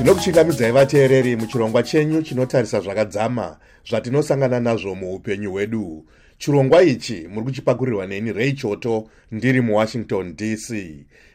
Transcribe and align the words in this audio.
ndinokuchingamidzai 0.00 0.72
vateereri 0.72 1.36
muchirongwa 1.36 1.82
chenyu 1.82 2.22
chinotarisa 2.22 2.80
zvakadzama 2.80 3.56
zvatinosangana 3.88 4.60
nazvo 4.60 4.94
muupenyu 4.94 5.50
hwedu. 5.50 6.04
Chirongwa 6.38 6.82
ichi 6.82 7.28
muri 7.28 7.44
kuchipakurirwa 7.44 8.06
neni 8.06 8.32
rei 8.32 8.52
choto 8.52 9.08
ndiri 9.30 9.60
muwashington 9.60 10.36
dc 10.36 10.74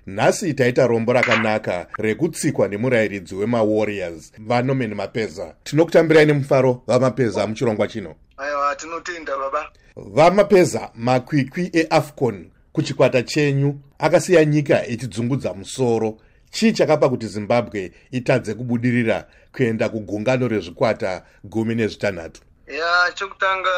nhasi 0.07 0.53
taita 0.53 0.87
rombo 0.87 1.13
rakanaka 1.13 1.87
rekutsikwa 1.97 2.67
nemurayiridzi 2.67 3.35
wemawarriors 3.35 4.33
vanomen 4.39 4.93
mapeza. 4.93 5.55
Tinokutambirai 5.63 6.25
nemufaro 6.25 6.83
vamapeza 6.87 7.47
muchirongwa 7.47 7.87
chino. 7.87 8.15
Aiwa 8.37 8.75
tinotenda 8.75 9.37
baba. 9.37 9.69
Vamapeza 9.95 10.89
makwikwi 10.95 11.69
eafcon 11.73 12.49
kuchikwata 12.71 13.23
chenyu 13.23 13.79
akasiya 13.99 14.45
nyika 14.45 14.87
ichidzungudza 14.87 15.53
musoro 15.53 16.17
chii 16.55 16.71
chakapa 16.71 17.09
kuti 17.09 17.27
zimbabwe 17.27 17.91
itadze 18.11 18.53
kubudirira 18.53 19.27
kuenda 19.55 19.89
kugungano 19.89 20.47
rezvikwata 20.47 21.11
gumi 21.43 21.75
nezvitanhatu 21.75 22.41
ya 22.67 23.11
chekutanga 23.13 23.75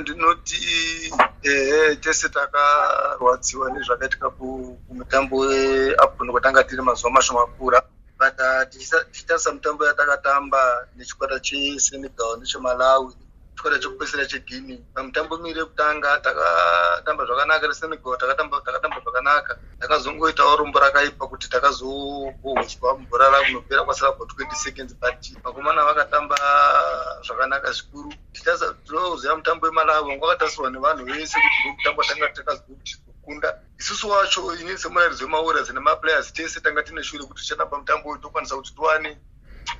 ndinoti 0.00 0.62
ehe 1.42 1.96
tese 1.96 2.28
takarwadziwa 2.28 3.70
nezvakaitika 3.70 4.30
kumutambo 4.30 5.36
weafcon 5.38 6.30
kwatanga 6.30 6.64
tiri 6.64 6.82
mazuva 6.82 7.10
mashoma 7.10 7.46
kura 7.46 7.82
but 8.18 8.40
uh, 8.40 8.62
tichitarisa 9.12 9.52
mutambo 9.52 9.86
yatakatamba 9.86 10.86
nechikwata 10.96 11.40
chesenegal 11.40 12.38
nechemalawi 12.40 13.12
chikwata 13.56 13.78
chekupesera 13.78 14.26
cheguini 14.26 14.84
pamutambo 14.94 15.38
miri 15.38 15.58
yekutanga 15.58 16.18
takatamba 16.18 17.24
zvakanaka 17.26 17.66
resenegal 17.66 18.16
takatamba 18.18 18.60
zvakanaka. 19.26 19.58
Takazongoitawo 19.80 20.56
rombo 20.56 20.78
rakaipa 20.80 21.26
kuti 21.28 21.48
takazobohoswa 21.50 22.98
mubhora 22.98 23.30
rakunopera 23.30 23.84
kwasara 23.84 24.12
kwa 24.12 24.26
20 24.26 24.54
seconds 24.54 24.94
but 25.00 25.42
vakomana 25.44 25.84
vakatamba 25.84 26.36
zvakanaka 27.26 27.72
zvikuru. 27.72 28.12
Tinoziva 28.86 29.36
mutambo 29.36 29.66
wemalawi 29.66 30.08
wanga 30.08 30.26
wakatarisirwa 30.26 30.70
nevanhu 30.70 31.04
vese 31.04 31.38
kuti 31.38 31.62
ndomutambo 31.62 32.00
watanga 32.00 32.28
takazokuti 32.28 32.96
kukunda. 33.06 33.58
Isusu 33.78 34.10
wacho 34.10 34.54
inini 34.54 34.78
semurairidzi 34.78 35.24
wemawarriors 35.24 35.70
nemaplayers 35.70 36.32
tese 36.32 36.60
tanga 36.60 36.82
tine 36.82 37.02
shure 37.02 37.24
kuti 37.24 37.42
tichatamba 37.42 37.78
mutambo 37.78 38.08
uyu 38.08 38.18
tokwanisa 38.18 38.56
kuti 38.56 38.74
tiwane 38.74 39.16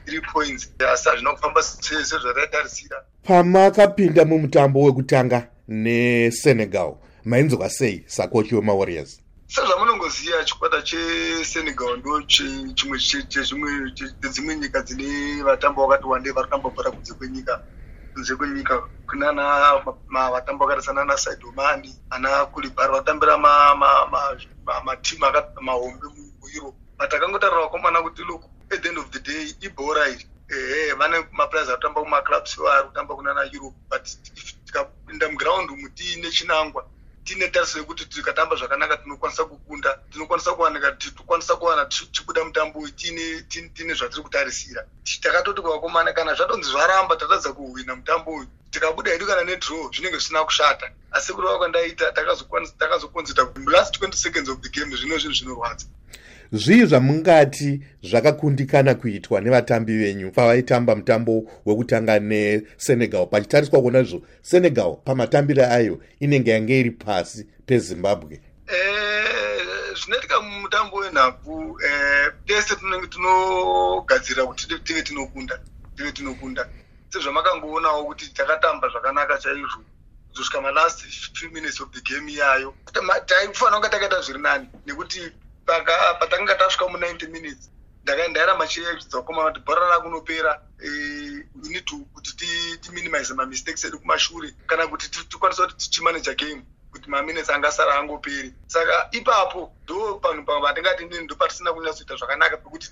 three 0.06 0.20
points. 0.20 0.69
Asi 0.92 1.08
hazvina 1.08 1.33
kufamba 1.33 1.62
sezvatatarisira 1.62 3.05
pamakapinda 3.22 4.25
mumutambo 4.25 4.83
wekutanga 4.83 5.48
nesenegal. 5.69 6.94
Mainzwa 7.25 7.70
sei 7.70 8.05
sakochi 8.06 8.55
wemawarriors 8.55 9.20
sezvamunongoziva 9.55 10.44
chikwata 10.44 10.83
chesenegal 10.83 11.97
ndo 11.98 12.22
chimwe 12.77 12.98
chedzimwe 14.20 14.56
nyika 14.56 14.80
dzine 14.83 15.42
vatambo 15.42 15.86
vakati 15.86 16.06
wandei 16.08 16.33
vari 16.33 16.48
kutamba 16.48 16.70
bhora 16.70 16.91
kunze 16.92 17.14
kwenyika 17.14 17.55
kunze 18.14 18.36
kwenyika 18.36 18.75
kunana 19.08 19.44
vatambo 20.34 20.66
vakaita 20.66 20.83
sanana 20.86 21.16
saidomani 21.19 21.91
ana 22.11 22.47
kulibhari 22.47 22.92
vatambira 22.92 23.38
matimu 24.84 25.27
mahombe 25.60 26.06
mueurope. 26.41 26.78
But 26.98 27.12
akangotarira 27.14 27.60
vakomana 27.60 28.03
kuti 28.03 28.22
look 28.25 28.42
at 28.72 28.83
the 28.83 28.88
end 28.88 28.98
of 28.98 29.10
the 29.10 29.20
day 29.20 29.55
ibhora 29.60 30.08
iri 30.08 30.27
ehe 30.50 30.92
vane 30.94 31.28
maplayers 31.33 31.69
ari 31.69 31.77
kutamba 31.77 32.00
kumaclubs 32.03 32.56
vari 32.58 32.88
kutamba 32.88 33.14
kunana 33.14 33.41
europe 33.53 33.77
but 33.91 34.05
tikapinda 34.64 35.28
muground 35.28 35.70
umu 35.70 35.88
tiine 35.91 36.31
chinangwa 36.31 36.83
tiine 37.27 37.48
tariso 37.48 37.78
yekuti 37.78 38.06
tikatamba 38.06 38.56
zvakanaka 38.56 38.96
tinokwanisa 38.96 39.44
kukunda 39.44 39.98
tinokwanisa 40.12 40.55
kuwanika 40.55 40.92
tikwanisa 40.92 41.56
kuwana 41.56 41.84
tichibuda 41.84 42.44
mutambo 42.44 42.78
uyu 42.78 42.91
tiine 43.74 43.94
zvatiri 43.94 44.22
kutarisira. 44.22 44.82
Takatoti 45.20 45.60
kuvakomana 45.62 46.12
kana 46.12 46.34
zvatonzi 46.34 46.70
zvaramba 46.70 47.16
tatadza 47.16 47.52
kuhwina 47.52 47.97
mutambo 47.97 48.30
uyu 48.30 48.47
tikabuda 48.70 49.10
hedu 49.12 49.26
kana 49.26 49.44
nedraw 49.44 49.91
zvinenge 49.92 50.16
zvisina 50.16 50.44
kushata. 50.44 50.91
Asi 51.10 51.32
kurova 51.32 51.59
kwandaita 51.59 52.12
takazokonzita 52.78 53.43
last 53.66 53.98
20 54.03 54.12
seconds 54.14 54.48
of 54.48 54.60
the 54.60 54.69
game 54.69 54.97
zvino 54.97 55.19
zvinhu 55.19 55.34
zvinorwadza 55.34 55.87
zvii 56.53 56.87
zvamungati 56.87 57.81
zvakakundikana 58.03 58.94
kuitwa 58.94 59.41
nevatambi 59.41 59.97
venyu 59.98 60.31
pavaitamba 60.31 60.97
mutambo 60.97 61.50
wekutanga 61.66 62.19
nesenegal. 62.19 63.26
Pachitariswa 63.26 63.81
kuona 63.81 64.00
izvo 64.00 64.22
senegal 64.42 64.97
pamatambiro 65.04 65.64
ayo 65.64 66.00
inenge 66.20 66.50
yange 66.50 66.81
iri 66.81 66.91
pasi 66.91 67.47
pezimbabwe. 67.66 68.41
Zvinoitika 70.00 70.41
mumutambo 70.41 70.97
wenhabvu 70.97 71.81
tese 72.47 72.76
tinenge 72.76 73.06
tinogadzirira 73.06 74.47
kuti 74.47 74.78
tive 74.84 75.03
tinokunda 75.03 75.58
tive 75.97 76.12
tinokunda. 76.12 76.69
Sezvamakangoonawo 77.08 78.04
kuti 78.04 78.28
takatamba 78.34 78.88
zvakanaka 78.88 79.38
chaizvo. 79.38 79.84
Kuzosvika 80.31 80.60
malast 80.60 81.00
few 81.34 81.50
minutes 81.50 81.81
of 81.81 81.88
the 81.91 82.00
game 82.00 82.32
iyayo 82.32 82.75
taifanira 83.26 83.70
kunga 83.70 83.88
takaita 83.88 84.20
zviri 84.20 84.38
nani 84.38 84.69
nekuti 84.87 85.20
patanga 86.21 86.54
tasvika 86.54 86.84
mu90 86.84 87.28
minutes 87.28 87.71
ndairamba 88.03 88.66
chiedza 88.66 89.19
kukomana 89.19 89.50
kuti 89.50 89.65
bhora 89.66 89.88
rakunopera 89.88 90.60
inito 91.65 91.97
kuti 92.15 92.47
timinimize 92.81 93.34
mamistakes 93.34 93.84
edu 93.84 93.99
kumashure 93.99 94.55
kana 94.66 94.87
kuti 94.87 95.10
tikwanisa 95.10 95.62
kuti 95.62 95.76
tichimaneja 95.76 96.34
game 96.34 96.62
kuti 96.93 97.10
maminutes 97.10 97.50
angasara 97.50 97.94
angoperi. 97.99 98.53
Saka 98.66 99.09
ipapo 99.10 99.72
ndo 99.84 100.15
panhu 100.15 100.44
patingati 100.44 101.05
ndini 101.05 101.25
ndo 101.25 101.34
patisina 101.37 101.72
kunyatsoita 101.72 102.16
zvakanaka 102.16 102.56
pekuti 102.56 102.91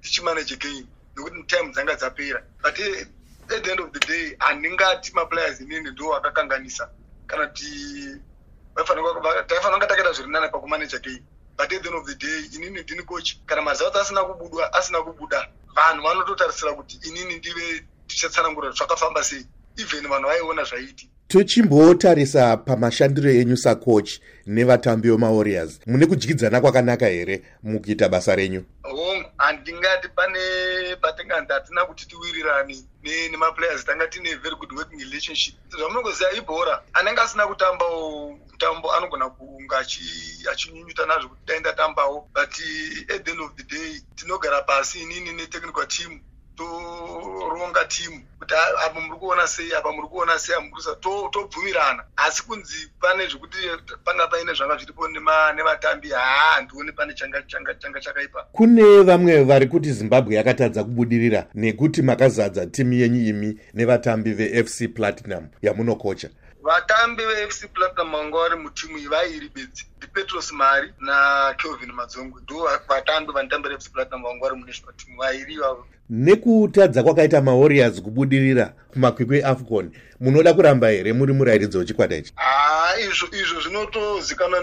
tichimaneje 0.00 0.56
game 0.56 0.86
nekuti 1.16 1.42
time 1.42 1.72
dzanga 1.72 1.94
dzapera. 1.94 2.42
But 2.62 2.78
at 2.78 3.62
the 3.62 3.70
end 3.70 3.80
of 3.80 3.92
the 3.92 4.00
day 4.00 4.36
handingati 4.38 5.12
maplayers 5.14 5.60
inini 5.60 5.90
ndo 5.90 6.14
akakanganisa 6.14 6.88
kana 7.26 7.46
kuti 7.46 8.16
taifanira 8.74 9.72
kunga 9.72 9.86
takaita 9.86 10.12
zviri 10.12 10.30
nani 10.30 10.48
pakumaneja 10.48 10.98
game 10.98 11.22
but 11.56 11.72
at 11.72 11.82
the 11.82 11.88
end 11.88 11.96
of 11.96 12.06
the 12.06 12.14
day 12.14 12.40
inini 12.54 12.82
ndini 12.82 13.02
coach. 13.02 13.36
Kana 13.46 13.62
mazauti 13.62 13.98
asina 13.98 14.24
kubudwa 14.24 14.72
asina 14.72 15.02
kubuda 15.02 15.48
vanhu 15.76 16.02
vanototarisira 16.02 16.72
kuti 16.72 17.00
inini 17.08 17.36
ndive 17.36 17.84
tichatsanangura 18.06 18.70
zvakafamba 18.70 19.24
sei. 19.24 19.46
Even 19.76 20.08
vanhu 20.08 20.28
vaiona 20.28 20.64
zvaiti. 20.64 21.10
Tichimbotarisa 21.28 22.56
pamashandiro 22.56 23.30
enyu 23.30 23.56
sacoach 23.56 24.20
nevatambi 24.46 25.10
vemawarriors. 25.10 25.80
Mune 25.86 26.06
kudyidzana 26.06 26.60
kwakanaka 26.60 27.06
here 27.06 27.42
mukuita 27.62 28.08
basa 28.08 28.36
renyu? 28.36 28.64
Hongu 28.82 29.30
handingati 29.36 30.08
pane 30.08 30.38
patinganzi 31.00 31.52
hatina 31.52 31.84
kuti 31.84 32.06
tiwirirani 32.08 32.86
nemaplayers 33.30 33.84
tanga 33.84 34.06
tine 34.06 34.34
very 34.36 34.56
good 34.56 34.72
working 34.72 35.00
relationship. 35.00 35.54
Zvamunongoziva 35.70 36.32
ibhora 36.32 36.82
anenge 36.92 37.20
asina 37.20 37.46
kutambawo 37.46 38.38
mutambo 38.56 38.92
anogona 38.92 39.30
kunga 39.30 39.78
achinyunyuta 40.50 41.06
nazvo 41.06 41.28
kuti 41.28 41.42
dai 41.46 41.60
ndatambawo. 41.60 42.28
But 42.34 42.48
at 43.14 43.24
the 43.24 43.30
end 43.30 43.40
of 43.40 43.54
the 43.56 43.62
day 43.62 44.00
tinogara 44.14 44.62
pasi 44.62 45.02
inini 45.02 45.32
netechnical 45.32 45.86
team 45.86 46.20
toronga 46.56 47.84
timu 47.84 48.22
kuti 48.38 48.54
apa 48.54 49.00
muri 49.00 49.18
kuona 49.18 49.46
sei 49.46 49.74
apa 49.74 49.92
muri 49.92 50.08
kuona 50.08 50.38
sei 50.38 50.56
amurisa 50.56 50.94
tobvumirana. 50.94 52.02
Asi 52.16 52.42
kunzi 52.42 52.90
pane 53.00 53.26
zvekuti 53.26 53.58
panga 54.04 54.26
paine 54.26 54.54
zvanga 54.54 54.76
zviripo 54.76 55.08
nevatambi 55.08 56.10
haa 56.10 56.54
handioni 56.54 56.92
pane 56.92 57.14
changa 57.14 58.00
chakaipa. 58.00 58.46
Kune 58.52 59.02
vamwe 59.02 59.44
vari 59.44 59.66
kuti 59.66 59.92
zimbabwe 59.92 60.34
yakatadza 60.34 60.84
kubudirira 60.84 61.46
nekuti 61.54 62.02
makazadza 62.02 62.66
timu 62.66 62.92
yenyu 62.92 63.28
imi 63.28 63.60
nevatambi 63.74 64.32
vefc 64.32 64.94
platinum 64.94 65.48
yamunokocha 65.62 66.30
vatambi 66.66 67.22
vefc 67.26 67.66
platinum 67.74 68.12
vanga 68.12 68.38
vari 68.38 68.56
mutimu 68.56 68.98
iyi 68.98 69.08
vairi 69.08 69.48
bedzi 69.54 69.86
ndipetros 69.96 70.52
mari 70.52 70.88
nakelvin 71.00 71.92
madzongwe 71.92 72.42
ndo 72.42 72.68
vatambi 72.88 73.32
vanotambira 73.32 73.78
fc 73.78 73.90
platinum 73.92 74.22
vanga 74.22 74.42
vari 74.42 74.56
munational 74.56 74.94
team 74.96 75.16
vairi 75.18 75.54
ivavo. 75.54 75.86
Nekutadza 76.10 77.02
kwakaita 77.02 77.42
mawarriors 77.42 78.02
kubudirira 78.02 78.74
kumakwikwi 78.92 79.38
eafcon 79.38 79.90
munoda 80.20 80.54
kuramba 80.54 80.88
here? 80.88 81.12
Muri 81.12 81.32
murayiridzi 81.32 81.78
wechikwata 81.78 82.16
ichi? 82.16 82.32
Haa 82.34 82.96
izvo 82.98 83.26
izvo 83.40 83.60
zvinotozikanwa 83.60 84.60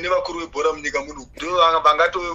nevakuru 0.00 0.40
vebhora 0.40 0.72
munyika 0.72 1.00
muno 1.00 1.26
ndo 1.36 1.80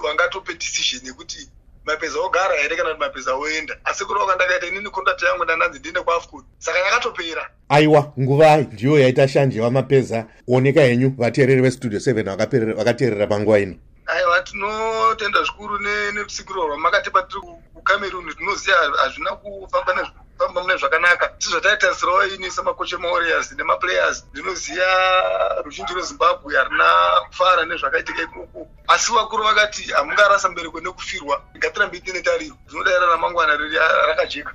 vangatope 0.03 0.53
decision 0.53 1.05
yekuti 1.05 1.49
mapeza 1.85 2.19
ogara 2.19 2.55
here 2.55 2.75
kana 2.75 2.89
kuti 2.89 2.99
mapeza 2.99 3.33
oenda? 3.35 3.77
Asi 3.83 4.05
kurova 4.05 4.25
kandakaita 4.25 4.67
inini 4.67 4.89
kondati 4.89 5.25
yangu 5.25 5.43
ndandanzi 5.43 5.79
ndiende 5.79 6.01
kuafcon 6.01 6.43
saka 6.57 6.79
yakatopera. 6.79 7.49
Aiwa 7.69 8.13
nguva 8.19 8.57
ndiyo 8.57 8.99
yaita 8.99 9.27
shanje 9.27 9.61
wamapeza 9.61 10.25
oneka 10.47 10.81
henyu 10.81 11.13
vateereri 11.17 11.61
vestudio 11.61 11.99
7 11.99 12.73
vakateerera 12.75 13.27
panguva 13.27 13.59
ino 13.59 13.75
aiwa 14.05 14.41
tinotenda 14.41 15.43
zvikuru 15.43 15.79
nerusikiro 15.79 16.67
rwamakatipa 16.67 17.23
tiri 17.23 17.41
kucameroon 17.73 18.33
tinoziva 18.35 18.97
hazvina 18.97 19.31
kufamba 19.35 20.11
famba 20.37 20.61
mune 20.61 20.77
zvakanaka. 20.77 21.33
Sizvataitarisirawo 21.37 22.25
ini 22.25 22.51
samakocha 22.51 22.95
emawarriors 22.95 23.51
nemaplayers. 23.51 24.25
Ndinoziva 24.31 25.61
ruzhinji 25.63 25.93
rwezimbabwe 25.93 26.55
harina 26.55 26.85
kufara 27.27 27.65
nezvakaitika 27.65 28.21
ikoko. 28.21 28.67
Asi 28.87 29.11
vakuru 29.13 29.43
vakati 29.43 29.91
hamungarasa 29.91 30.49
mbereko 30.49 30.81
nekufirwa 30.81 31.42
ngatirambe 31.63 31.99
tiine 31.99 32.21
tariro 32.21 32.55
zvinodaira 32.69 33.05
ramangwana 33.05 33.55
riri 33.55 33.77
rakajeka. 34.07 34.53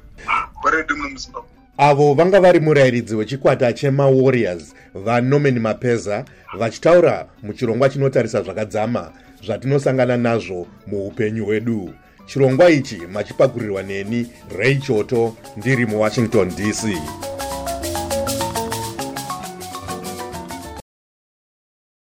Gore 0.62 0.76
redu 0.76 0.96
muno 0.96 1.10
muzimbabwe. 1.10 1.50
Avo 1.78 2.14
vanga 2.14 2.40
vari 2.40 2.60
murayiridzi 2.60 3.14
wechikwata 3.14 3.72
chemawarriors 3.72 4.74
vanorman 4.94 5.58
mapeza 5.58 6.24
vachitaura 6.58 7.26
muchirongwa 7.42 7.88
chinotarisa 7.88 8.42
zvakadzama 8.42 9.12
zvatinosangana 9.44 10.16
nazvo 10.16 10.66
muupenyu 10.86 11.44
hwedu. 11.44 11.94
Chirongwa 12.26 12.70
ichi 12.70 12.96
machipakurirwa 12.96 13.82
neni 13.82 14.26
ray 14.58 14.76
choto 14.76 15.36
ndiri 15.56 15.86
muwashington 15.86 16.48
dc 16.48 16.84